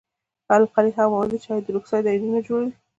القلي 0.57 0.91
هغه 0.97 1.09
مواد 1.13 1.29
دي 1.31 1.37
چې 1.43 1.47
هایدروکساید 1.51 2.09
آیونونه 2.11 2.39
جوړوي. 2.47 2.71